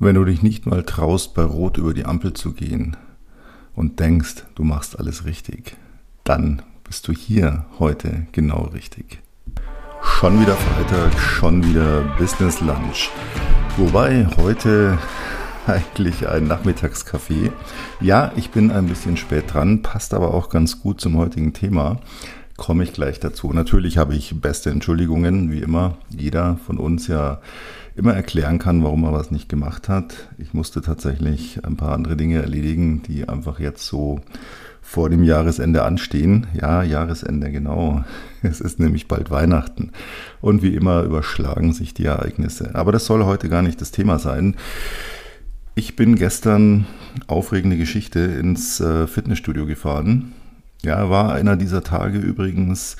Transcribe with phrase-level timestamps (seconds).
[0.00, 2.96] Wenn du dich nicht mal traust, bei Rot über die Ampel zu gehen
[3.74, 5.76] und denkst, du machst alles richtig,
[6.22, 9.18] dann bist du hier heute genau richtig.
[10.00, 13.10] Schon wieder Freitag, schon wieder Business Lunch.
[13.76, 14.98] Wobei heute
[15.66, 17.50] eigentlich ein Nachmittagskaffee.
[18.00, 21.98] Ja, ich bin ein bisschen spät dran, passt aber auch ganz gut zum heutigen Thema.
[22.56, 23.52] Komme ich gleich dazu.
[23.52, 25.96] Natürlich habe ich beste Entschuldigungen, wie immer.
[26.08, 27.40] Jeder von uns ja
[27.98, 30.14] immer erklären kann, warum er was nicht gemacht hat.
[30.38, 34.20] Ich musste tatsächlich ein paar andere Dinge erledigen, die einfach jetzt so
[34.80, 36.46] vor dem Jahresende anstehen.
[36.54, 38.04] Ja, Jahresende, genau.
[38.42, 39.90] Es ist nämlich bald Weihnachten.
[40.40, 42.74] Und wie immer überschlagen sich die Ereignisse.
[42.74, 44.54] Aber das soll heute gar nicht das Thema sein.
[45.74, 46.86] Ich bin gestern,
[47.26, 50.32] aufregende Geschichte, ins äh, Fitnessstudio gefahren.
[50.82, 52.96] Ja, war einer dieser Tage übrigens,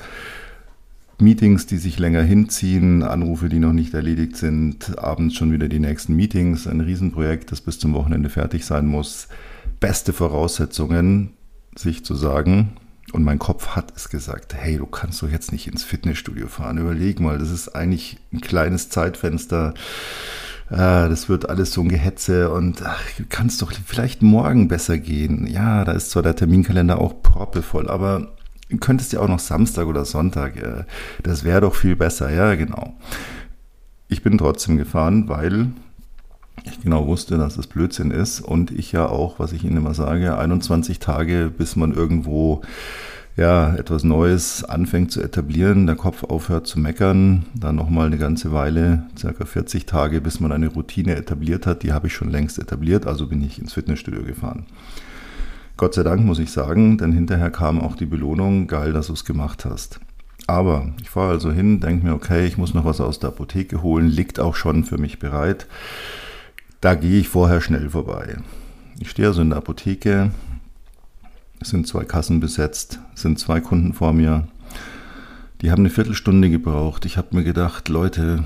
[1.21, 5.79] Meetings, die sich länger hinziehen, Anrufe, die noch nicht erledigt sind, abends schon wieder die
[5.79, 9.27] nächsten Meetings, ein Riesenprojekt, das bis zum Wochenende fertig sein muss.
[9.79, 11.31] Beste Voraussetzungen,
[11.75, 12.73] sich zu sagen,
[13.11, 16.77] und mein Kopf hat es gesagt, hey, du kannst doch jetzt nicht ins Fitnessstudio fahren.
[16.77, 19.73] Überleg mal, das ist eigentlich ein kleines Zeitfenster.
[20.69, 25.47] Das wird alles so ein Gehetze und ach, kannst doch vielleicht morgen besser gehen.
[25.47, 28.35] Ja, da ist zwar der Terminkalender auch proppevoll, aber
[28.77, 30.55] könntest ja auch noch Samstag oder Sonntag.
[30.57, 30.83] Äh,
[31.23, 32.31] das wäre doch viel besser.
[32.31, 32.95] Ja, genau.
[34.07, 35.67] Ich bin trotzdem gefahren, weil
[36.63, 39.93] ich genau wusste, dass das Blödsinn ist und ich ja auch, was ich Ihnen immer
[39.93, 42.61] sage, 21 Tage, bis man irgendwo
[43.37, 48.51] ja, etwas Neues anfängt zu etablieren, der Kopf aufhört zu meckern, dann nochmal eine ganze
[48.51, 52.59] Weile, circa 40 Tage, bis man eine Routine etabliert hat, die habe ich schon längst
[52.59, 54.65] etabliert, also bin ich ins Fitnessstudio gefahren.
[55.79, 59.13] Gott sei Dank muss ich sagen, denn hinterher kam auch die Belohnung, geil, dass du
[59.13, 60.01] es gemacht hast.
[60.45, 63.81] Aber ich fahre also hin, denke mir, okay, ich muss noch was aus der Apotheke
[63.81, 65.67] holen, liegt auch schon für mich bereit.
[66.81, 68.39] Da gehe ich vorher schnell vorbei.
[68.99, 70.31] Ich stehe also in der Apotheke,
[71.61, 74.49] es sind zwei Kassen besetzt, es sind zwei Kunden vor mir.
[75.61, 77.05] Die haben eine Viertelstunde gebraucht.
[77.05, 78.43] Ich habe mir gedacht, Leute,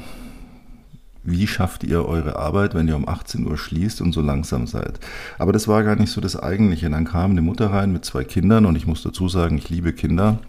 [1.23, 4.99] wie schafft ihr eure Arbeit, wenn ihr um 18 Uhr schließt und so langsam seid.
[5.39, 6.89] Aber das war gar nicht so das Eigentliche.
[6.89, 9.93] Dann kam eine Mutter rein mit zwei Kindern und ich muss dazu sagen, ich liebe
[9.93, 10.39] Kinder.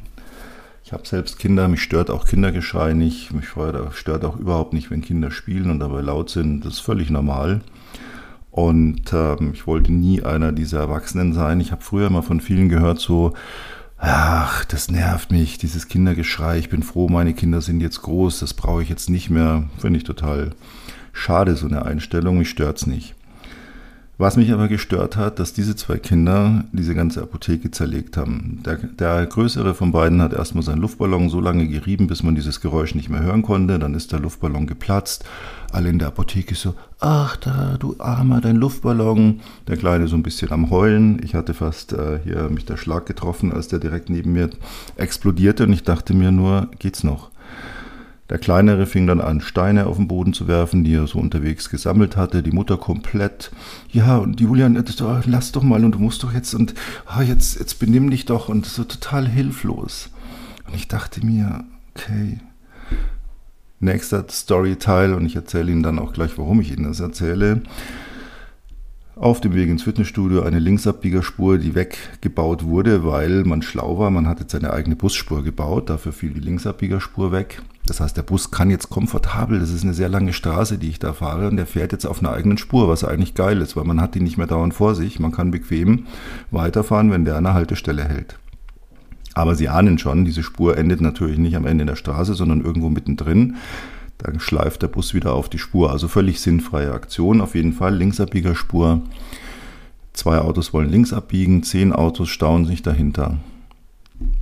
[0.85, 3.47] Ich habe selbst Kinder, mich stört auch Kindergeschrei nicht, mich
[3.93, 6.65] stört auch überhaupt nicht, wenn Kinder spielen und dabei laut sind.
[6.65, 7.63] Das ist völlig normal.
[8.51, 11.61] Und ähm, ich wollte nie einer dieser Erwachsenen sein.
[11.61, 13.33] Ich habe früher mal von vielen gehört, so,
[13.97, 16.59] ach, das nervt mich, dieses Kindergeschrei.
[16.59, 19.65] Ich bin froh, meine Kinder sind jetzt groß, das brauche ich jetzt nicht mehr.
[19.79, 20.53] Finde ich total
[21.13, 22.39] schade, so eine Einstellung.
[22.39, 23.15] Mich stört es nicht.
[24.17, 28.61] Was mich aber gestört hat, dass diese zwei Kinder diese ganze Apotheke zerlegt haben.
[28.65, 32.61] Der, der, größere von beiden hat erstmal seinen Luftballon so lange gerieben, bis man dieses
[32.61, 33.81] Geräusch nicht mehr hören konnte.
[33.81, 35.25] Dann ist der Luftballon geplatzt.
[35.73, 39.41] Alle in der Apotheke so, ach da, du armer, dein Luftballon.
[39.67, 41.21] Der Kleine so ein bisschen am Heulen.
[41.25, 44.49] Ich hatte fast äh, hier mich der Schlag getroffen, als der direkt neben mir
[44.95, 45.65] explodierte.
[45.65, 47.31] Und ich dachte mir nur, geht's noch?
[48.35, 51.71] Der Kleinere fing dann an, Steine auf den Boden zu werfen, die er so unterwegs
[51.71, 52.43] gesammelt hatte.
[52.43, 53.53] Die Mutter komplett.
[53.93, 54.75] Ja, und Julian,
[55.27, 56.75] lass doch mal und du musst doch jetzt und
[57.07, 60.11] ah, jetzt, jetzt benimm dich doch und so total hilflos.
[60.67, 61.63] Und ich dachte mir,
[61.95, 62.41] okay.
[63.79, 67.63] Nächster Storyteil und ich erzähle Ihnen dann auch gleich, warum ich Ihnen das erzähle.
[69.15, 74.11] Auf dem Weg ins Fitnessstudio eine Linksabbiegerspur, die weggebaut wurde, weil man schlau war.
[74.11, 77.63] Man hat jetzt eine eigene Busspur gebaut, dafür fiel die Linksabbiegerspur weg.
[77.87, 80.99] Das heißt, der Bus kann jetzt komfortabel, das ist eine sehr lange Straße, die ich
[80.99, 83.85] da fahre, und der fährt jetzt auf einer eigenen Spur, was eigentlich geil ist, weil
[83.85, 85.21] man hat die nicht mehr dauernd vor sich.
[85.21, 86.07] Man kann bequem
[86.51, 88.39] weiterfahren, wenn der an der Haltestelle hält.
[89.35, 92.89] Aber Sie ahnen schon, diese Spur endet natürlich nicht am Ende der Straße, sondern irgendwo
[92.89, 93.57] mittendrin.
[94.19, 95.91] Dann schleift der Bus wieder auf die Spur.
[95.91, 97.41] Also völlig sinnfreie Aktion.
[97.41, 99.03] Auf jeden Fall Linksabbiegerspur.
[100.13, 103.39] Zwei Autos wollen links abbiegen, zehn Autos stauen sich dahinter.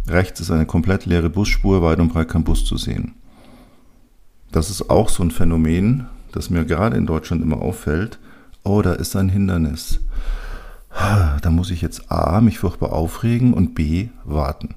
[0.07, 3.15] Rechts ist eine komplett leere Busspur, weit und breit kein Bus zu sehen.
[4.53, 8.19] Das ist auch so ein Phänomen, das mir gerade in Deutschland immer auffällt.
[8.65, 9.99] Oh, da ist ein Hindernis.
[10.91, 14.75] Da muss ich jetzt A, mich furchtbar aufregen und B, warten.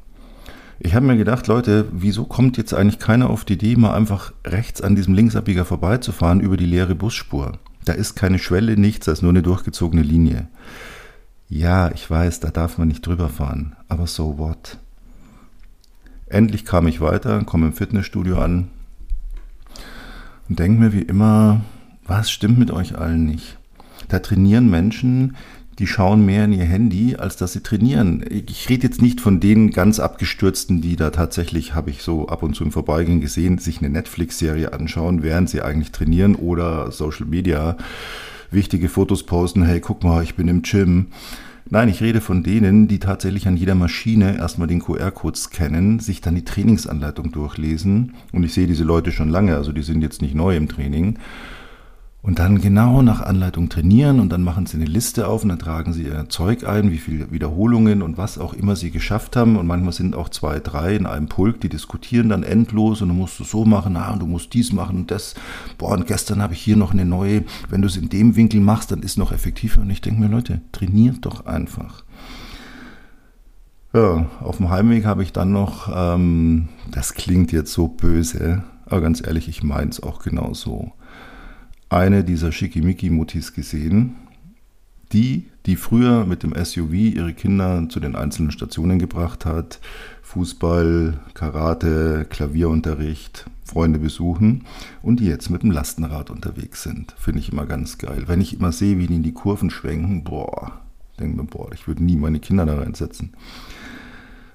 [0.80, 4.32] Ich habe mir gedacht, Leute, wieso kommt jetzt eigentlich keiner auf die Idee, mal einfach
[4.46, 7.54] rechts an diesem Linksabbieger vorbeizufahren über die leere Busspur?
[7.84, 10.48] Da ist keine Schwelle, nichts, da ist nur eine durchgezogene Linie.
[11.50, 14.78] Ja, ich weiß, da darf man nicht drüber fahren, aber so what?
[16.28, 18.70] Endlich kam ich weiter, komme im Fitnessstudio an,
[20.50, 21.62] und denke mir wie immer,
[22.06, 23.58] was stimmt mit euch allen nicht?
[24.08, 25.36] Da trainieren Menschen,
[25.80, 28.24] die schauen mehr in ihr Handy, als dass sie trainieren.
[28.30, 32.44] Ich rede jetzt nicht von den ganz abgestürzten, die da tatsächlich, habe ich so ab
[32.44, 37.26] und zu im Vorbeigehen gesehen, sich eine Netflix-Serie anschauen, während sie eigentlich trainieren oder Social
[37.26, 37.76] Media
[38.52, 41.08] wichtige Fotos posten, hey, guck mal, ich bin im Gym.
[41.68, 46.22] Nein, ich rede von denen, die tatsächlich an jeder Maschine erstmal den QR-Code scannen, sich
[46.22, 48.14] dann die Trainingsanleitung durchlesen.
[48.32, 51.18] Und ich sehe diese Leute schon lange, also die sind jetzt nicht neu im Training
[52.26, 55.60] und dann genau nach Anleitung trainieren und dann machen sie eine Liste auf und dann
[55.60, 59.58] tragen sie ihr Zeug ein, wie viele Wiederholungen und was auch immer sie geschafft haben.
[59.58, 63.14] Und manchmal sind auch zwei, drei in einem Pulk, die diskutieren dann endlos und du
[63.14, 65.36] musst es so machen, ah, du musst dies machen und das.
[65.78, 68.60] Boah, und gestern habe ich hier noch eine neue, wenn du es in dem Winkel
[68.60, 69.82] machst, dann ist es noch effektiver.
[69.82, 72.04] Und ich denke mir, Leute, trainiert doch einfach.
[73.94, 79.02] Ja, auf dem Heimweg habe ich dann noch, ähm, das klingt jetzt so böse, aber
[79.02, 80.92] ganz ehrlich, ich meine es auch genau so
[81.96, 84.16] eine dieser Schickimicki-Muttis gesehen,
[85.14, 89.80] die, die früher mit dem SUV ihre Kinder zu den einzelnen Stationen gebracht hat,
[90.22, 94.66] Fußball, Karate, Klavierunterricht, Freunde besuchen
[95.02, 97.16] und die jetzt mit dem Lastenrad unterwegs sind.
[97.18, 98.26] Finde ich immer ganz geil.
[98.28, 100.82] Wenn ich immer sehe, wie die in die Kurven schwenken, boah,
[101.18, 103.32] denke mir, boah, ich würde nie meine Kinder da reinsetzen.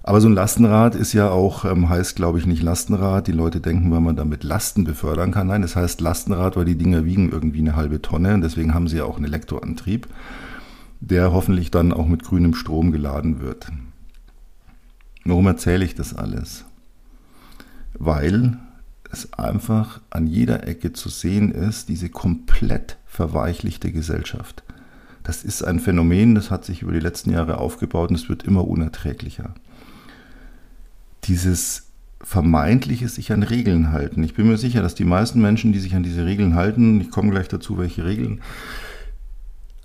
[0.02, 3.26] Aber so ein Lastenrad ist ja auch, ähm, heißt glaube ich nicht Lastenrad.
[3.26, 5.48] Die Leute denken, weil man damit Lasten befördern kann.
[5.48, 8.34] Nein, es heißt Lastenrad, weil die Dinger wiegen irgendwie eine halbe Tonne.
[8.34, 10.08] Und deswegen haben sie ja auch einen Elektroantrieb,
[11.00, 13.70] der hoffentlich dann auch mit grünem Strom geladen wird.
[15.24, 16.64] Warum erzähle ich das alles?
[17.92, 18.56] Weil
[19.12, 24.62] es einfach an jeder Ecke zu sehen ist, diese komplett verweichlichte Gesellschaft.
[25.24, 28.44] Das ist ein Phänomen, das hat sich über die letzten Jahre aufgebaut und es wird
[28.44, 29.54] immer unerträglicher
[31.24, 31.90] dieses
[32.22, 34.22] vermeintliche sich an Regeln halten.
[34.22, 37.10] Ich bin mir sicher, dass die meisten Menschen, die sich an diese Regeln halten, ich
[37.10, 38.40] komme gleich dazu, welche Regeln,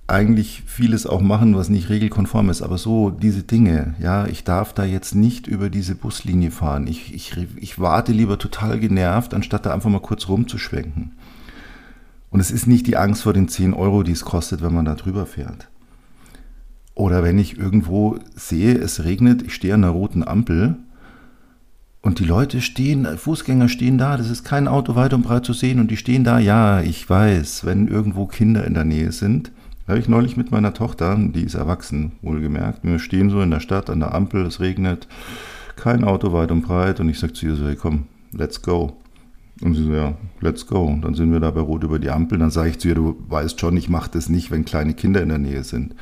[0.08, 2.62] eigentlich vieles auch machen, was nicht regelkonform ist.
[2.62, 6.88] Aber so diese Dinge, ja, ich darf da jetzt nicht über diese Buslinie fahren.
[6.88, 11.14] Ich, ich, ich warte lieber total genervt, anstatt da einfach mal kurz rumzuschwenken.
[12.30, 14.86] Und es ist nicht die Angst vor den 10 Euro, die es kostet, wenn man
[14.86, 15.70] da drüber fährt.
[16.94, 20.78] Oder wenn ich irgendwo sehe, es regnet, ich stehe an einer roten Ampel
[22.06, 25.54] und die Leute stehen, Fußgänger stehen da, das ist kein Auto weit und breit zu
[25.54, 29.52] sehen und die stehen da, ja, ich weiß, wenn irgendwo Kinder in der Nähe sind.
[29.88, 32.84] Habe ich neulich mit meiner Tochter, die ist erwachsen, wohlgemerkt.
[32.84, 35.08] Wir stehen so in der Stadt an der Ampel, es regnet,
[35.78, 38.04] kein Auto weit und breit und ich sage zu ihr so, hey komm,
[38.34, 38.96] let's go.
[39.62, 40.84] Und sie so, ja, let's go.
[40.84, 42.38] Und dann sind wir da bei Rot über die Ampel.
[42.38, 45.24] Dann sage ich zu ihr, du weißt schon, ich mache das nicht, wenn kleine Kinder
[45.24, 45.96] in der Nähe sind.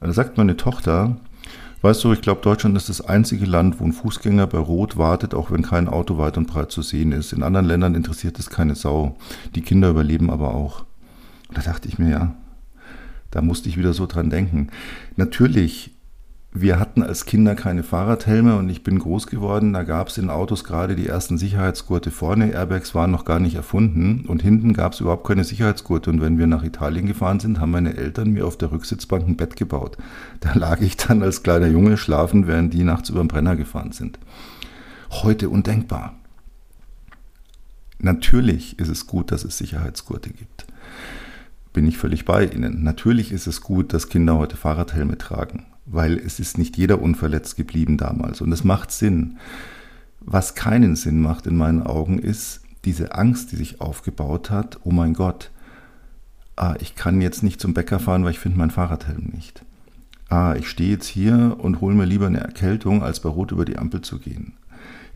[0.00, 1.16] Da sagt meine Tochter,
[1.80, 5.32] Weißt du, ich glaube, Deutschland ist das einzige Land, wo ein Fußgänger bei Rot wartet,
[5.32, 7.32] auch wenn kein Auto weit und breit zu sehen ist.
[7.32, 9.16] In anderen Ländern interessiert es keine Sau.
[9.54, 10.84] Die Kinder überleben aber auch.
[11.52, 12.34] da dachte ich mir, ja,
[13.30, 14.70] da musste ich wieder so dran denken.
[15.16, 15.92] Natürlich
[16.50, 19.74] wir hatten als Kinder keine Fahrradhelme und ich bin groß geworden.
[19.74, 22.52] Da gab es in Autos gerade die ersten Sicherheitsgurte vorne.
[22.52, 26.10] Airbags waren noch gar nicht erfunden und hinten gab es überhaupt keine Sicherheitsgurte.
[26.10, 29.36] Und wenn wir nach Italien gefahren sind, haben meine Eltern mir auf der Rücksitzbank ein
[29.36, 29.98] Bett gebaut.
[30.40, 33.92] Da lag ich dann als kleiner Junge schlafen, während die nachts über den Brenner gefahren
[33.92, 34.18] sind.
[35.10, 36.14] Heute undenkbar.
[37.98, 40.66] Natürlich ist es gut, dass es Sicherheitsgurte gibt.
[41.74, 42.82] Bin ich völlig bei Ihnen.
[42.82, 47.56] Natürlich ist es gut, dass Kinder heute Fahrradhelme tragen weil es ist nicht jeder unverletzt
[47.56, 48.40] geblieben damals.
[48.40, 49.38] Und es macht Sinn.
[50.20, 54.90] Was keinen Sinn macht in meinen Augen ist diese Angst, die sich aufgebaut hat, oh
[54.90, 55.50] mein Gott,
[56.56, 59.64] ah, ich kann jetzt nicht zum Bäcker fahren, weil ich finde meinen Fahrradhelm nicht.
[60.28, 63.64] Ah, ich stehe jetzt hier und hole mir lieber eine Erkältung, als bei Rot über
[63.64, 64.54] die Ampel zu gehen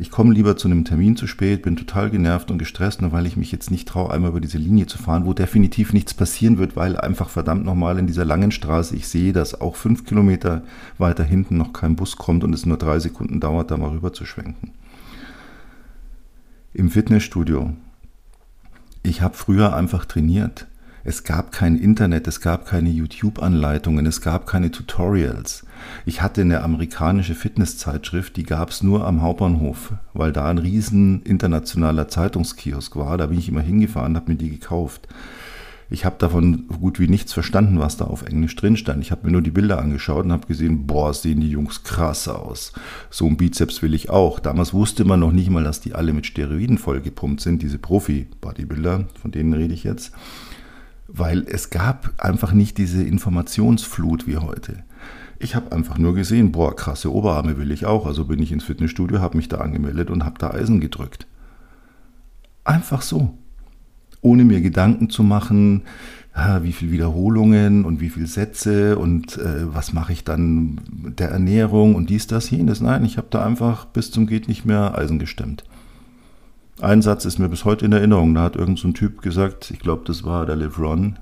[0.02, 3.24] ich komme lieber zu einem Termin zu spät, bin total genervt und gestresst, nur weil
[3.24, 6.58] ich mich jetzt nicht traue, einmal über diese Linie zu fahren, wo definitiv nichts passieren
[6.58, 10.62] wird, weil einfach verdammt nochmal in dieser langen Straße ich sehe, dass auch fünf Kilometer
[10.98, 14.12] weiter hinten noch kein Bus kommt und es nur drei Sekunden dauert, da mal rüber
[14.12, 14.72] zu schwenken.
[16.74, 17.72] Im Fitnessstudio.
[19.04, 20.66] Ich habe früher einfach trainiert.
[21.04, 25.66] Es gab kein Internet, es gab keine YouTube-Anleitungen, es gab keine Tutorials.
[26.06, 31.22] Ich hatte eine amerikanische Fitnesszeitschrift, die gab es nur am Hauptbahnhof, weil da ein riesen
[31.22, 33.18] internationaler Zeitungskiosk war.
[33.18, 35.08] Da bin ich immer hingefahren, habe mir die gekauft.
[35.90, 39.02] Ich habe davon gut wie nichts verstanden, was da auf Englisch drin stand.
[39.02, 42.28] Ich habe mir nur die Bilder angeschaut und habe gesehen, boah, sehen die Jungs krass
[42.28, 42.72] aus.
[43.10, 44.38] So ein Bizeps will ich auch.
[44.38, 49.06] Damals wusste man noch nicht mal, dass die alle mit Steroiden vollgepumpt sind, diese Profi-Bodybuilder,
[49.20, 50.12] von denen rede ich jetzt
[51.12, 54.84] weil es gab einfach nicht diese Informationsflut wie heute.
[55.38, 58.06] Ich habe einfach nur gesehen, boah, krasse Oberarme will ich auch.
[58.06, 61.26] Also bin ich ins Fitnessstudio, habe mich da angemeldet und habe da Eisen gedrückt.
[62.64, 63.36] Einfach so.
[64.20, 65.82] Ohne mir Gedanken zu machen,
[66.62, 70.80] wie viele Wiederholungen und wie viele Sätze und äh, was mache ich dann
[71.18, 72.80] der Ernährung und dies, das, jenes.
[72.80, 75.64] Nein, ich habe da einfach bis zum geht nicht mehr Eisen gestemmt.
[76.82, 78.34] Ein Satz ist mir bis heute in Erinnerung.
[78.34, 81.16] Da hat irgendein so Typ gesagt, ich glaube, das war der Liv Ron,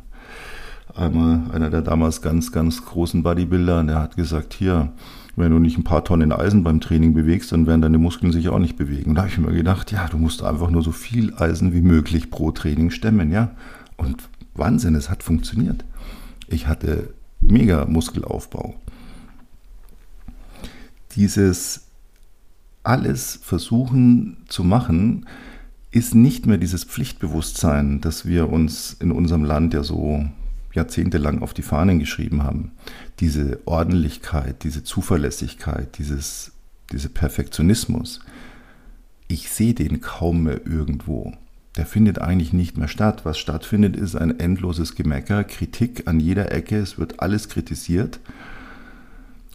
[0.95, 4.91] einmal einer der damals ganz, ganz großen Bodybuilder, der hat gesagt, hier,
[5.37, 8.49] wenn du nicht ein paar Tonnen Eisen beim Training bewegst, dann werden deine Muskeln sich
[8.49, 9.11] auch nicht bewegen.
[9.11, 11.83] Und da habe ich mir gedacht, ja, du musst einfach nur so viel Eisen wie
[11.83, 13.51] möglich pro Training stemmen, ja.
[13.99, 15.85] Und Wahnsinn, es hat funktioniert.
[16.49, 17.13] Ich hatte
[17.43, 18.77] mega Muskelaufbau.
[21.17, 21.83] Dieses
[22.83, 25.27] alles versuchen zu machen,
[25.91, 30.25] ist nicht mehr dieses Pflichtbewusstsein, das wir uns in unserem Land ja so
[30.73, 32.73] jahrzehntelang auf die Fahnen geschrieben haben.
[33.19, 36.53] Diese Ordentlichkeit, diese Zuverlässigkeit, dieses,
[36.93, 38.21] dieser Perfektionismus.
[39.27, 41.33] Ich sehe den kaum mehr irgendwo.
[41.77, 43.25] Der findet eigentlich nicht mehr statt.
[43.25, 48.21] Was stattfindet, ist ein endloses Gemecker, Kritik an jeder Ecke, es wird alles kritisiert.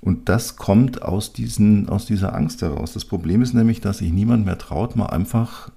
[0.02, 2.94] Und das kommt aus, diesen, aus dieser Angst heraus.
[2.94, 5.72] Das Problem ist nämlich, dass sich niemand mehr traut, mal einfach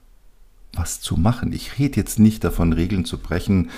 [0.72, 1.52] was zu machen.
[1.52, 3.70] Ich rede jetzt nicht davon, Regeln zu brechen,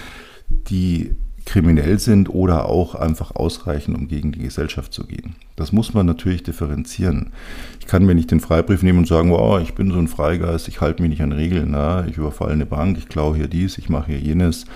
[0.49, 1.14] die
[1.47, 5.37] kriminell sind oder auch einfach ausreichen, um gegen die Gesellschaft zu gehen.
[5.56, 7.32] Das muss man natürlich differenzieren.
[7.80, 10.68] Ich kann mir nicht den Freibrief nehmen und sagen, oh, ich bin so ein Freigeist,
[10.68, 13.78] ich halte mich nicht an Regeln, na, ich überfalle eine Bank, ich klaue hier dies,
[13.78, 14.66] ich mache hier jenes.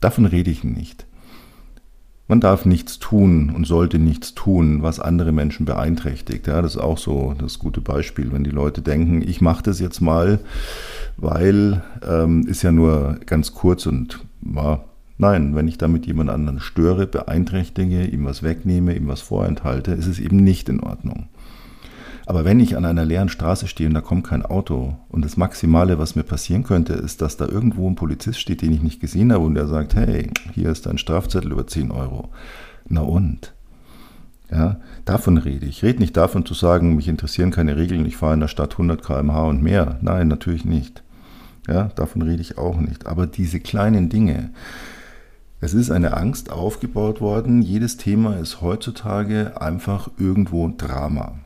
[0.00, 1.06] Davon rede ich nicht.
[2.28, 6.46] Man darf nichts tun und sollte nichts tun, was andere Menschen beeinträchtigt.
[6.46, 9.80] Ja, das ist auch so das gute Beispiel, wenn die Leute denken, ich mache das
[9.80, 10.38] jetzt mal,
[11.20, 14.20] weil ähm, ist ja nur ganz kurz und
[14.54, 14.80] ja,
[15.18, 20.06] nein, wenn ich damit jemand anderen störe, beeinträchtige, ihm was wegnehme, ihm was vorenthalte, ist
[20.06, 21.28] es eben nicht in Ordnung.
[22.26, 25.36] Aber wenn ich an einer leeren Straße stehe und da kommt kein Auto und das
[25.36, 29.00] Maximale, was mir passieren könnte, ist, dass da irgendwo ein Polizist steht, den ich nicht
[29.00, 32.28] gesehen habe und der sagt, hey, hier ist ein Strafzettel über 10 Euro.
[32.88, 33.52] Na und?
[34.50, 35.78] Ja, davon rede ich.
[35.78, 38.72] Ich rede nicht davon zu sagen, mich interessieren keine Regeln, ich fahre in der Stadt
[38.72, 39.98] 100 km/h und mehr.
[40.00, 41.02] Nein, natürlich nicht.
[41.70, 43.06] Ja, davon rede ich auch nicht.
[43.06, 44.50] Aber diese kleinen Dinge,
[45.60, 47.62] es ist eine Angst aufgebaut worden.
[47.62, 51.38] Jedes Thema ist heutzutage einfach irgendwo Drama.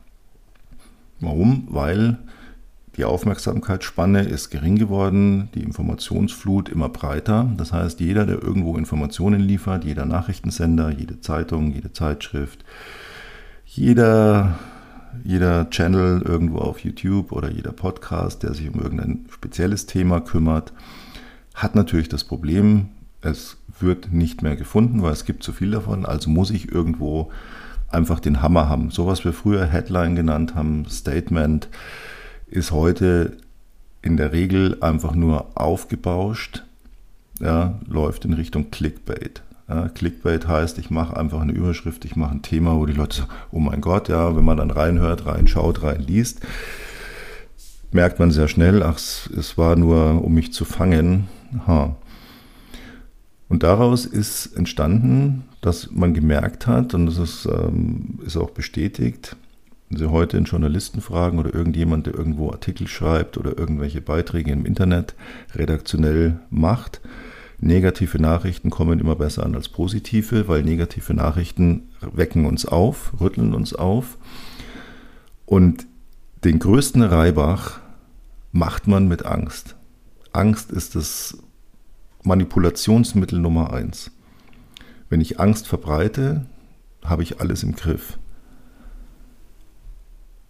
[1.19, 1.67] Warum?
[1.69, 2.17] Weil
[2.97, 7.51] die Aufmerksamkeitsspanne ist gering geworden, die Informationsflut immer breiter.
[7.57, 12.65] Das heißt, jeder, der irgendwo Informationen liefert, jeder Nachrichtensender, jede Zeitung, jede Zeitschrift,
[13.65, 14.57] jeder,
[15.23, 20.73] jeder Channel irgendwo auf YouTube oder jeder Podcast, der sich um irgendein spezielles Thema kümmert,
[21.53, 22.89] hat natürlich das Problem,
[23.21, 26.05] es wird nicht mehr gefunden, weil es gibt zu viel davon.
[26.05, 27.31] Also muss ich irgendwo
[27.89, 28.91] einfach den Hammer haben.
[28.91, 31.69] So was wir früher Headline genannt haben, Statement,
[32.47, 33.37] ist heute
[34.01, 36.63] in der Regel einfach nur aufgebauscht,
[37.39, 39.41] ja, läuft in Richtung Clickbait.
[39.67, 43.17] Ja, Clickbait heißt, ich mache einfach eine Überschrift, ich mache ein Thema, wo die Leute
[43.17, 46.41] sagen, oh mein Gott, ja, wenn man dann reinhört, reinschaut, reinliest,
[47.91, 51.27] merkt man sehr schnell, ach, es war nur, um mich zu fangen.
[51.65, 51.95] Ha.
[53.47, 59.35] Und daraus ist entstanden, dass man gemerkt hat, und das ist, ähm, ist auch bestätigt,
[59.89, 64.51] wenn Sie heute einen Journalisten fragen oder irgendjemand, der irgendwo Artikel schreibt oder irgendwelche Beiträge
[64.51, 65.15] im Internet
[65.55, 67.01] redaktionell macht,
[67.59, 73.53] negative Nachrichten kommen immer besser an als positive, weil negative Nachrichten wecken uns auf, rütteln
[73.53, 74.17] uns auf.
[75.45, 75.87] Und
[76.43, 77.79] den größten Reibach
[78.51, 79.75] macht man mit Angst.
[80.31, 81.37] Angst ist das
[82.23, 84.11] Manipulationsmittel Nummer eins.
[85.09, 86.45] Wenn ich Angst verbreite,
[87.03, 88.17] habe ich alles im Griff.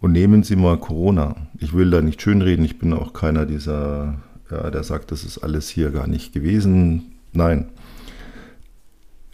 [0.00, 1.36] Und nehmen Sie mal Corona.
[1.58, 4.18] Ich will da nicht schönreden, ich bin auch keiner dieser,
[4.50, 7.12] ja, der sagt, das ist alles hier gar nicht gewesen.
[7.32, 7.68] Nein.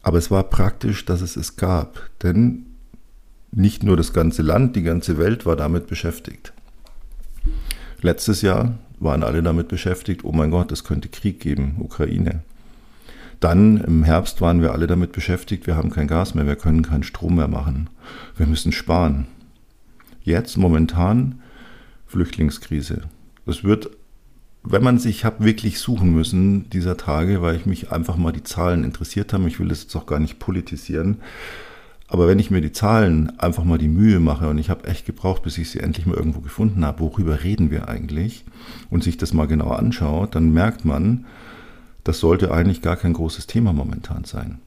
[0.03, 2.11] Aber es war praktisch, dass es es gab.
[2.23, 2.67] Denn
[3.53, 6.53] nicht nur das ganze Land, die ganze Welt war damit beschäftigt.
[8.01, 12.43] Letztes Jahr waren alle damit beschäftigt, oh mein Gott, es könnte Krieg geben, Ukraine.
[13.41, 16.83] Dann im Herbst waren wir alle damit beschäftigt, wir haben kein Gas mehr, wir können
[16.83, 17.91] keinen Strom mehr machen,
[18.37, 19.27] wir müssen sparen.
[20.23, 21.41] Jetzt momentan
[22.07, 23.03] Flüchtlingskrise.
[23.47, 23.91] Es wird,
[24.65, 28.45] wenn man sich hat wirklich suchen müssen dieser Tage, weil ich mich einfach mal die
[28.45, 31.19] Zahlen interessiert habe, ich will das jetzt auch gar nicht politisieren,
[32.13, 35.07] aber wenn ich mir die Zahlen einfach mal die Mühe mache und ich habe echt
[35.07, 38.45] gebraucht, bis ich sie endlich mal irgendwo gefunden habe, worüber reden wir eigentlich
[38.91, 41.25] und sich das mal genau anschaut, dann merkt man,
[42.05, 44.59] das sollte eigentlich gar kein großes Thema momentan sein.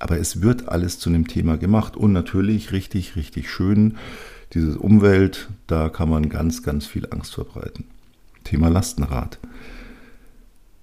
[0.00, 3.96] Aber es wird alles zu einem Thema gemacht und natürlich richtig, richtig schön.
[4.52, 7.84] Diese Umwelt, da kann man ganz, ganz viel Angst verbreiten.
[8.52, 9.38] Thema Lastenrad.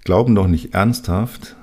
[0.04, 1.56] Glauben doch nicht ernsthaft,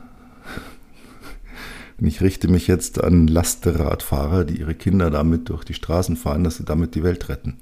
[1.99, 6.45] und ich richte mich jetzt an Lastenradfahrer, die ihre Kinder damit durch die Straßen fahren,
[6.45, 7.57] dass sie damit die Welt retten.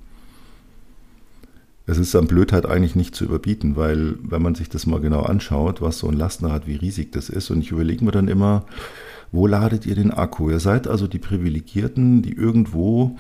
[1.87, 5.23] Es ist an Blödheit eigentlich nicht zu überbieten, weil wenn man sich das mal genau
[5.23, 8.67] anschaut, was so ein Lastenrad, wie riesig das ist, und ich überlege mir dann immer,
[9.35, 10.49] Wo ladet ihr den Akku?
[10.49, 13.17] Ihr seid also die Privilegierten, die irgendwo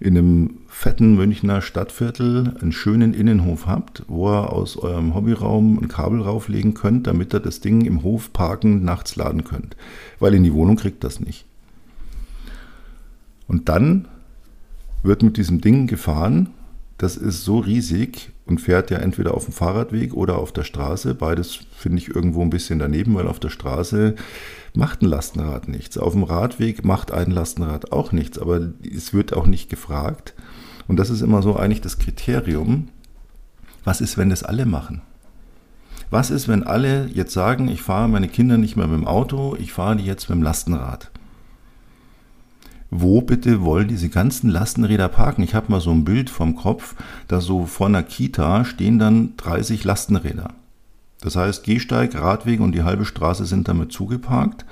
[0.00, 5.88] in einem fetten Münchner Stadtviertel einen schönen Innenhof habt, wo ihr aus eurem Hobbyraum ein
[5.88, 9.76] Kabel rauflegen könnt, damit ihr das Ding im Hof parken nachts laden könnt.
[10.18, 11.44] Weil in die Wohnung kriegt das nicht.
[13.46, 14.08] Und dann
[15.02, 16.48] wird mit diesem Ding gefahren.
[16.98, 21.14] Das ist so riesig und fährt ja entweder auf dem Fahrradweg oder auf der Straße.
[21.14, 24.16] Beides finde ich irgendwo ein bisschen daneben, weil auf der Straße
[24.74, 25.96] macht ein Lastenrad nichts.
[25.96, 30.34] Auf dem Radweg macht ein Lastenrad auch nichts, aber es wird auch nicht gefragt.
[30.88, 32.88] Und das ist immer so eigentlich das Kriterium.
[33.84, 35.02] Was ist, wenn das alle machen?
[36.10, 39.56] Was ist, wenn alle jetzt sagen, ich fahre meine Kinder nicht mehr mit dem Auto,
[39.60, 41.10] ich fahre die jetzt mit dem Lastenrad?
[42.90, 45.42] Wo bitte wollen diese ganzen Lastenräder parken?
[45.42, 46.94] Ich habe mal so ein Bild vom Kopf,
[47.28, 50.50] da so vor einer Kita stehen dann 30 Lastenräder.
[51.20, 54.64] Das heißt, Gehsteig, Radweg und die halbe Straße sind damit zugeparkt.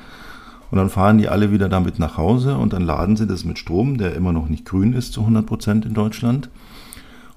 [0.71, 3.59] Und dann fahren die alle wieder damit nach Hause und dann laden sie das mit
[3.59, 6.49] Strom, der immer noch nicht grün ist zu 100 Prozent in Deutschland.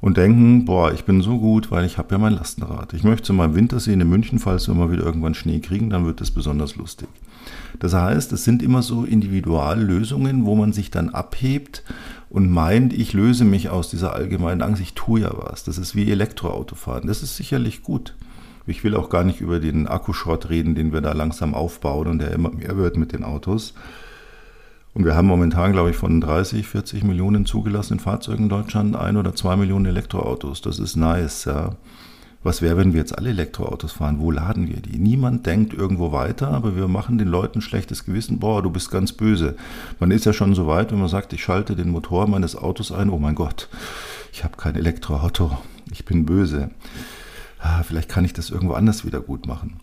[0.02, 2.94] Und denken, boah, ich bin so gut, weil ich habe ja mein Lastenrad.
[2.94, 5.90] Ich möchte mal im Winter sehen in München, falls wir mal wieder irgendwann Schnee kriegen,
[5.90, 7.10] dann wird das besonders lustig.
[7.80, 11.84] Das heißt, es sind immer so Individuallösungen, wo man sich dann abhebt
[12.30, 15.64] und meint, ich löse mich aus dieser allgemeinen Angst, ich tue ja was.
[15.64, 17.08] Das ist wie Elektroautofahren.
[17.08, 18.16] Das ist sicherlich gut.
[18.68, 22.20] Ich will auch gar nicht über den Akkuschrott reden, den wir da langsam aufbauen und
[22.20, 23.74] der immer mehr wird mit den Autos.
[25.00, 29.16] Und wir haben momentan, glaube ich, von 30, 40 Millionen zugelassenen Fahrzeugen in Deutschland ein
[29.16, 30.60] oder zwei Millionen Elektroautos.
[30.60, 31.78] Das ist nice, ja.
[32.44, 34.20] Was wäre, wenn wir jetzt alle Elektroautos fahren?
[34.20, 35.00] Wo laden wir die?
[35.00, 38.40] Niemand denkt irgendwo weiter, aber wir machen den Leuten schlechtes Gewissen.
[38.40, 39.56] Boah, du bist ganz böse.
[40.02, 42.92] Man ist ja schon so weit, wenn man sagt, ich schalte den Motor meines Autos
[42.92, 43.10] ein.
[43.10, 43.70] Oh mein Gott,
[44.34, 45.58] ich habe kein Elektroauto.
[45.94, 46.72] Ich bin böse.
[47.60, 49.80] Ah, vielleicht kann ich das irgendwo anders wieder gut machen.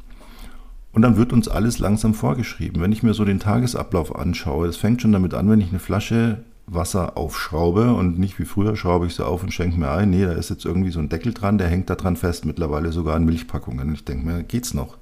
[0.96, 2.80] Und dann wird uns alles langsam vorgeschrieben.
[2.80, 5.78] Wenn ich mir so den Tagesablauf anschaue, es fängt schon damit an, wenn ich eine
[5.78, 10.08] Flasche Wasser aufschraube und nicht wie früher schraube ich sie auf und schenke mir ein.
[10.08, 12.92] Nee, da ist jetzt irgendwie so ein Deckel dran, der hängt da dran fest, mittlerweile
[12.92, 13.88] sogar an Milchpackungen.
[13.88, 14.96] Und ich denke mir, geht's noch?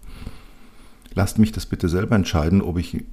[1.14, 3.04] Lasst mich das bitte selber entscheiden, ob ich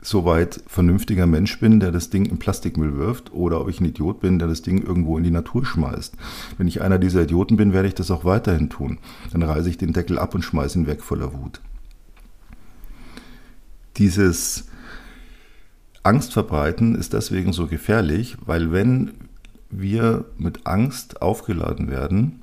[0.00, 4.20] soweit vernünftiger Mensch bin, der das Ding in Plastikmüll wirft, oder ob ich ein Idiot
[4.20, 6.14] bin, der das Ding irgendwo in die Natur schmeißt.
[6.56, 9.00] Wenn ich einer dieser Idioten bin, werde ich das auch weiterhin tun.
[9.32, 11.60] Dann reiße ich den Deckel ab und schmeiße ihn weg voller Wut.
[13.96, 14.66] Dieses
[16.02, 19.12] Angst verbreiten ist deswegen so gefährlich, weil wenn
[19.70, 22.42] wir mit Angst aufgeladen werden,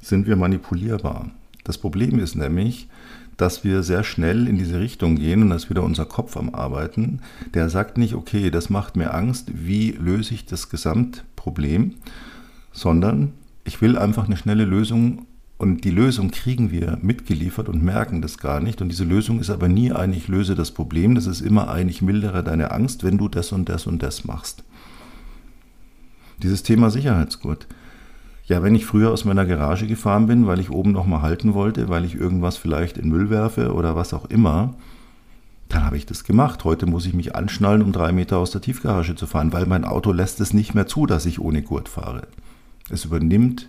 [0.00, 1.30] sind wir manipulierbar.
[1.64, 2.88] Das Problem ist nämlich,
[3.36, 7.20] dass wir sehr schnell in diese Richtung gehen und dass wieder unser Kopf am Arbeiten.
[7.54, 11.94] Der sagt nicht, okay, das macht mir Angst, wie löse ich das Gesamtproblem,
[12.72, 13.32] sondern
[13.64, 15.26] ich will einfach eine schnelle Lösung
[15.58, 18.82] und die Lösung kriegen wir mitgeliefert und merken das gar nicht.
[18.82, 21.14] Und diese Lösung ist aber nie ein, ich löse das Problem.
[21.14, 24.24] Das ist immer ein, ich mildere deine Angst, wenn du das und das und das
[24.24, 24.64] machst.
[26.42, 27.66] Dieses Thema Sicherheitsgurt.
[28.44, 31.88] Ja, wenn ich früher aus meiner Garage gefahren bin, weil ich oben nochmal halten wollte,
[31.88, 34.74] weil ich irgendwas vielleicht in Müll werfe oder was auch immer,
[35.68, 36.64] dann habe ich das gemacht.
[36.64, 39.84] Heute muss ich mich anschnallen, um drei Meter aus der Tiefgarage zu fahren, weil mein
[39.84, 42.28] Auto lässt es nicht mehr zu, dass ich ohne Gurt fahre.
[42.90, 43.68] Es übernimmt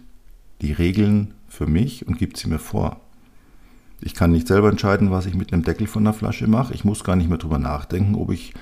[0.62, 3.02] die Regeln für mich und gibt sie mir vor.
[4.00, 6.74] Ich kann nicht selber entscheiden, was ich mit einem Deckel von einer Flasche mache.
[6.74, 8.54] Ich muss gar nicht mehr drüber nachdenken, ob ich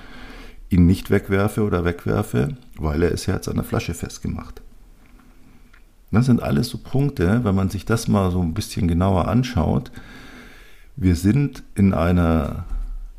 [0.70, 4.62] ihn nicht wegwerfe oder wegwerfe, weil er ist ja jetzt an der Flasche festgemacht.
[6.10, 9.90] Das sind alles so Punkte, wenn man sich das mal so ein bisschen genauer anschaut.
[10.96, 12.64] Wir sind in einer,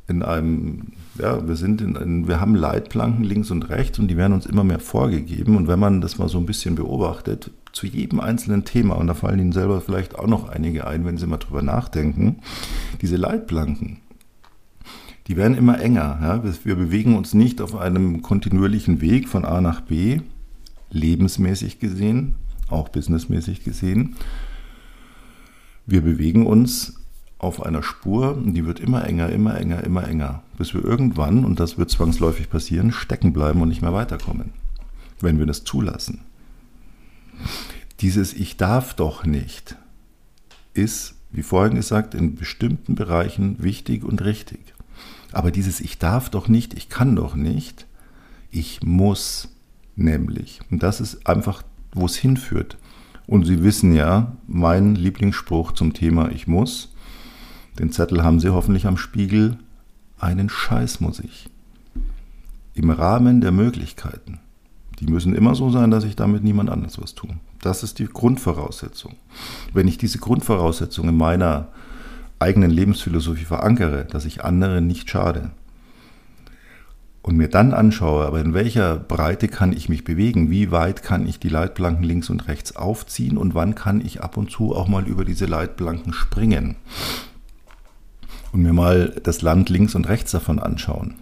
[0.08, 4.18] in einem, ja, wir sind in, in, wir haben Leitplanken links und rechts und die
[4.18, 5.58] werden uns immer mehr vorgegeben.
[5.58, 9.13] Und wenn man das mal so ein bisschen beobachtet, zu jedem einzelnen Thema, und da
[9.13, 12.38] fallen Ihnen selber vielleicht auch noch einige ein, wenn Sie mal drüber nachdenken,
[13.02, 14.00] diese Leitplanken,
[15.28, 16.18] die werden immer enger.
[16.22, 16.44] Ja?
[16.63, 20.22] Wir bewegen uns nicht auf einem kontinuierlichen Weg von A nach B,
[20.90, 22.34] lebensmäßig gesehen,
[22.68, 24.16] auch businessmäßig gesehen.
[25.86, 26.96] Wir bewegen uns
[27.38, 31.60] auf einer Spur die wird immer enger, immer enger, immer enger, bis wir irgendwann, und
[31.60, 34.54] das wird zwangsläufig passieren, stecken bleiben und nicht mehr weiterkommen,
[35.22, 36.22] wenn wir das zulassen.
[38.02, 39.76] Dieses Ich darf doch nicht
[40.73, 44.73] ist, wie vorhin gesagt, in bestimmten Bereichen wichtig und richtig.
[45.32, 47.86] Aber dieses Ich darf doch nicht, ich kann doch nicht,
[48.52, 49.50] ich muss
[49.95, 50.62] nämlich.
[50.71, 52.78] Und das ist einfach, wo es hinführt.
[53.26, 56.93] Und Sie wissen ja, mein Lieblingsspruch zum Thema Ich muss,
[57.78, 59.58] den Zettel haben Sie hoffentlich am Spiegel,
[60.19, 61.50] einen Scheiß muss ich.
[62.73, 64.39] Im Rahmen der Möglichkeiten.
[65.00, 67.30] Die müssen immer so sein, dass ich damit niemand anders was tue.
[67.62, 69.16] Das ist die Grundvoraussetzung.
[69.74, 71.68] Wenn ich diese Grundvoraussetzung in meiner
[72.40, 75.52] eigenen Lebensphilosophie verankere, dass ich anderen nicht schade,
[77.28, 81.28] und mir dann anschaue, aber in welcher Breite kann ich mich bewegen, wie weit kann
[81.28, 84.88] ich die Leitplanken links und rechts aufziehen und wann kann ich ab und zu auch
[84.88, 86.78] mal über diese Leitplanken springen
[88.54, 91.16] und mir mal das Land links und rechts davon anschauen.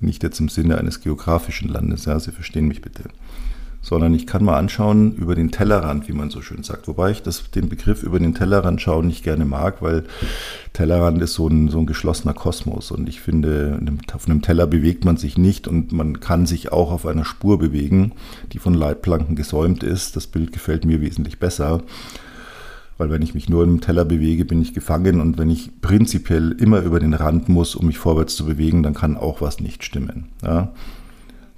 [0.00, 3.04] Nicht jetzt im Sinne eines geografischen Landes, ja, Sie verstehen mich bitte
[3.86, 6.88] sondern ich kann mal anschauen über den Tellerrand, wie man so schön sagt.
[6.88, 10.02] Wobei ich das, den Begriff über den Tellerrand schauen nicht gerne mag, weil
[10.72, 13.80] Tellerrand ist so ein, so ein geschlossener Kosmos und ich finde,
[14.12, 17.60] auf einem Teller bewegt man sich nicht und man kann sich auch auf einer Spur
[17.60, 18.10] bewegen,
[18.52, 20.16] die von Leitplanken gesäumt ist.
[20.16, 21.84] Das Bild gefällt mir wesentlich besser.
[22.98, 26.52] Weil wenn ich mich nur im Teller bewege, bin ich gefangen und wenn ich prinzipiell
[26.52, 29.84] immer über den Rand muss, um mich vorwärts zu bewegen, dann kann auch was nicht
[29.84, 30.28] stimmen.
[30.42, 30.72] Ja?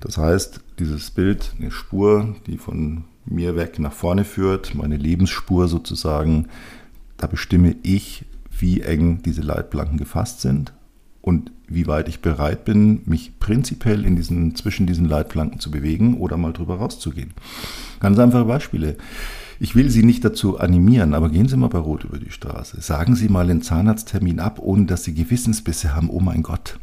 [0.00, 5.68] Das heißt, dieses Bild, eine Spur, die von mir weg nach vorne führt, meine Lebensspur
[5.68, 6.46] sozusagen,
[7.16, 8.24] da bestimme ich,
[8.58, 10.72] wie eng diese Leitplanken gefasst sind
[11.20, 16.18] und wie weit ich bereit bin, mich prinzipiell in diesen, zwischen diesen Leitplanken zu bewegen
[16.18, 17.34] oder mal drüber rauszugehen.
[18.00, 18.96] Ganz einfache Beispiele.
[19.60, 22.80] Ich will Sie nicht dazu animieren, aber gehen Sie mal bei Rot über die Straße.
[22.80, 26.10] Sagen Sie mal den Zahnarzttermin ab, ohne dass Sie Gewissensbisse haben.
[26.10, 26.78] Oh mein Gott,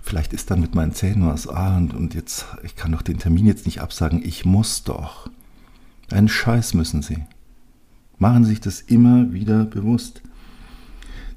[0.00, 3.18] vielleicht ist dann mit meinen Zähnen was, ah, und, und jetzt, ich kann doch den
[3.18, 5.30] Termin jetzt nicht absagen, ich muss doch.
[6.10, 7.18] Einen Scheiß müssen Sie.
[8.18, 10.22] Machen Sie sich das immer wieder bewusst.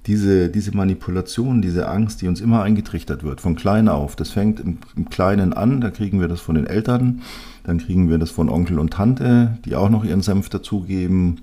[0.06, 4.60] Diese, diese Manipulation, diese Angst, die uns immer eingetrichtert wird, von klein auf, das fängt
[4.60, 7.22] im, im Kleinen an, da kriegen wir das von den Eltern,
[7.64, 11.42] dann kriegen wir das von Onkel und Tante, die auch noch ihren Senf dazugeben,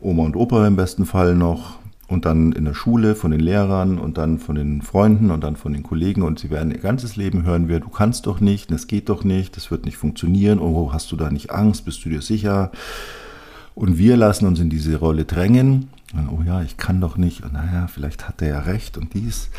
[0.00, 3.98] Oma und Opa im besten Fall noch, und dann in der Schule von den Lehrern
[3.98, 7.16] und dann von den Freunden und dann von den Kollegen und sie werden ihr ganzes
[7.16, 10.58] Leben hören wir, du kannst doch nicht, das geht doch nicht, das wird nicht funktionieren,
[10.58, 12.72] oh, hast du da nicht Angst, bist du dir sicher?
[13.74, 17.52] Und wir lassen uns in diese Rolle drängen, oh ja, ich kann doch nicht, und
[17.52, 19.50] naja, vielleicht hat er ja recht und dies.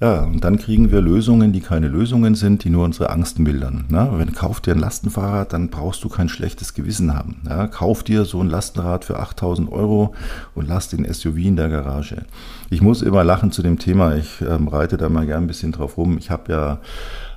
[0.00, 3.84] Ja, und dann kriegen wir Lösungen, die keine Lösungen sind, die nur unsere Angst mildern.
[3.88, 7.36] Na, wenn kauf dir ein Lastenfahrrad, dann brauchst du kein schlechtes Gewissen haben.
[7.48, 10.12] Ja, kauf dir so ein Lastenrad für 8000 Euro
[10.54, 12.26] und lass den SUV in der Garage.
[12.70, 14.16] Ich muss immer lachen zu dem Thema.
[14.16, 16.18] Ich ähm, reite da mal gern ein bisschen drauf rum.
[16.18, 16.78] Ich habe ja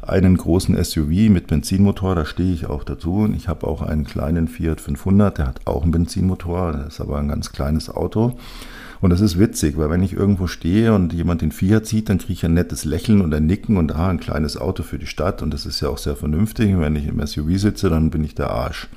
[0.07, 3.29] einen großen SUV mit Benzinmotor, da stehe ich auch dazu.
[3.35, 7.17] Ich habe auch einen kleinen Fiat 500, der hat auch einen Benzinmotor, das ist aber
[7.17, 8.37] ein ganz kleines Auto.
[8.99, 12.17] Und das ist witzig, weil wenn ich irgendwo stehe und jemand den Fiat sieht, dann
[12.17, 15.05] kriege ich ein nettes Lächeln und ein Nicken und ah, ein kleines Auto für die
[15.05, 15.41] Stadt.
[15.41, 16.77] Und das ist ja auch sehr vernünftig.
[16.79, 18.87] wenn ich im SUV sitze, dann bin ich der Arsch.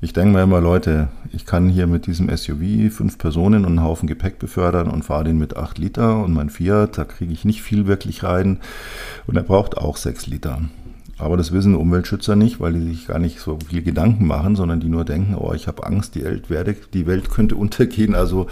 [0.00, 3.82] Ich denke mir immer, Leute, ich kann hier mit diesem SUV fünf Personen und einen
[3.82, 7.44] Haufen Gepäck befördern und fahre den mit acht Liter und mein Fiat, da kriege ich
[7.44, 8.58] nicht viel wirklich rein
[9.26, 10.60] und er braucht auch sechs Liter.
[11.16, 14.80] Aber das wissen Umweltschützer nicht, weil die sich gar nicht so viel Gedanken machen, sondern
[14.80, 18.48] die nur denken, oh, ich habe Angst, die Welt, werde, die Welt könnte untergehen, also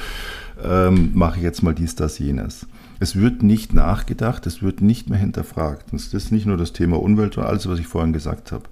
[0.64, 2.66] ähm, mache ich jetzt mal dies, das, jenes.
[3.00, 5.86] Es wird nicht nachgedacht, es wird nicht mehr hinterfragt.
[5.90, 8.62] Das ist nicht nur das Thema Umwelt und alles, was ich vorhin gesagt habe.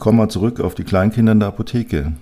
[0.00, 2.14] Komme mal zurück auf die Kleinkinder in der Apotheke.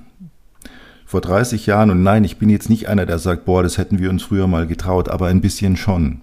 [1.07, 4.01] Vor 30 Jahren, und nein, ich bin jetzt nicht einer, der sagt, boah, das hätten
[4.01, 6.21] wir uns früher mal getraut, aber ein bisschen schon.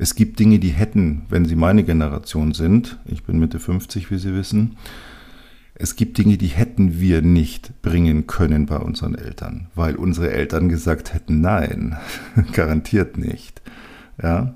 [0.00, 4.18] Es gibt Dinge, die hätten, wenn Sie meine Generation sind, ich bin Mitte 50, wie
[4.18, 4.76] Sie wissen,
[5.76, 10.68] es gibt Dinge, die hätten wir nicht bringen können bei unseren Eltern, weil unsere Eltern
[10.68, 11.96] gesagt hätten, nein,
[12.52, 13.62] garantiert nicht.
[14.20, 14.52] Ja?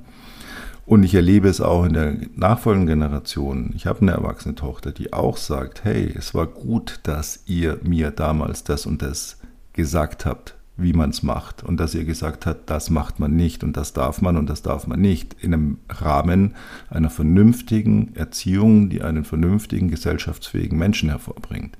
[0.84, 3.72] Und ich erlebe es auch in der nachfolgenden Generation.
[3.76, 8.10] Ich habe eine erwachsene Tochter, die auch sagt, hey, es war gut, dass ihr mir
[8.10, 9.38] damals das und das
[9.72, 13.62] gesagt habt wie man es macht und dass ihr gesagt habt, das macht man nicht
[13.62, 16.54] und das darf man und das darf man nicht in einem Rahmen
[16.88, 21.76] einer vernünftigen Erziehung, die einen vernünftigen gesellschaftsfähigen Menschen hervorbringt.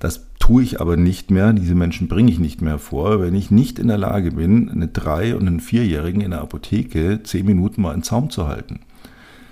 [0.00, 3.50] Das tue ich aber nicht mehr, diese Menschen bringe ich nicht mehr vor, wenn ich
[3.50, 7.82] nicht in der Lage bin, eine Drei- und einen Vierjährigen in der Apotheke zehn Minuten
[7.82, 8.78] mal in Zaum zu halten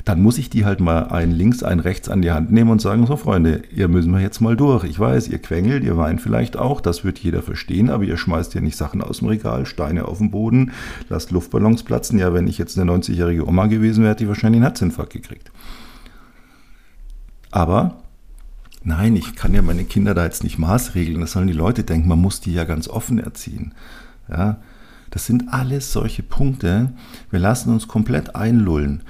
[0.05, 2.83] dann muss ich die halt mal ein links, ein rechts an die Hand nehmen und
[2.83, 4.85] sagen, so Freunde, ihr müssen wir jetzt mal durch.
[4.85, 8.53] Ich weiß, ihr quengelt, ihr weint vielleicht auch, das wird jeder verstehen, aber ihr schmeißt
[8.53, 10.73] ja nicht Sachen aus dem Regal, Steine auf den Boden,
[11.09, 12.19] lasst Luftballons platzen.
[12.19, 15.51] Ja, wenn ich jetzt eine 90-jährige Oma gewesen wäre, hätte ich wahrscheinlich einen Herzinfarkt gekriegt.
[17.51, 17.97] Aber
[18.85, 21.21] nein, ich kann ja meine Kinder da jetzt nicht maßregeln.
[21.21, 23.75] Das sollen die Leute denken, man muss die ja ganz offen erziehen.
[24.29, 24.59] Ja,
[25.11, 26.93] das sind alles solche Punkte.
[27.31, 29.03] Wir lassen uns komplett einlullen.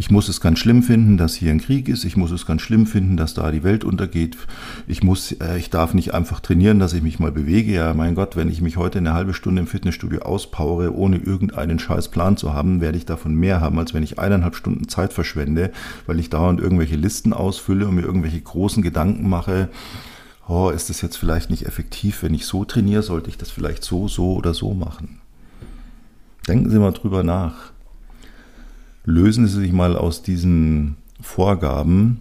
[0.00, 2.04] Ich muss es ganz schlimm finden, dass hier ein Krieg ist.
[2.04, 4.36] Ich muss es ganz schlimm finden, dass da die Welt untergeht.
[4.86, 7.72] Ich muss, äh, ich darf nicht einfach trainieren, dass ich mich mal bewege.
[7.72, 11.80] Ja, mein Gott, wenn ich mich heute eine halbe Stunde im Fitnessstudio auspowere, ohne irgendeinen
[11.80, 15.12] scheiß Plan zu haben, werde ich davon mehr haben, als wenn ich eineinhalb Stunden Zeit
[15.12, 15.72] verschwende,
[16.06, 19.68] weil ich dauernd irgendwelche Listen ausfülle und mir irgendwelche großen Gedanken mache.
[20.46, 23.02] Oh, ist das jetzt vielleicht nicht effektiv, wenn ich so trainiere?
[23.02, 25.18] Sollte ich das vielleicht so, so oder so machen?
[26.46, 27.72] Denken Sie mal drüber nach.
[29.08, 32.20] Lösen Sie sich mal aus diesen Vorgaben.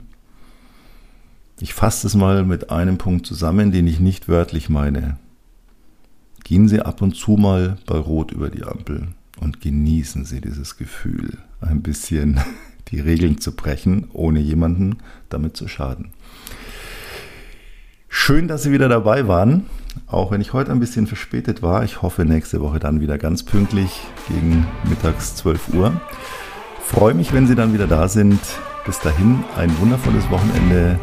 [1.60, 5.18] Ich fasse es mal mit einem Punkt zusammen, den ich nicht wörtlich meine.
[6.44, 9.10] Gehen Sie ab und zu mal bei Rot über die Ampel
[9.42, 12.40] und genießen Sie dieses Gefühl, ein bisschen
[12.88, 16.12] die Regeln zu brechen, ohne jemanden damit zu schaden.
[18.08, 19.66] Schön, dass Sie wieder dabei waren,
[20.08, 21.84] auch wenn ich heute ein bisschen verspätet war.
[21.84, 26.02] Ich hoffe nächste Woche dann wieder ganz pünktlich gegen mittags 12 Uhr.
[26.90, 28.40] Freue mich, wenn Sie dann wieder da sind.
[28.86, 30.98] Bis dahin ein wundervolles Wochenende.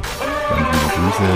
[0.48, 1.28] Ganz liebe Grüße.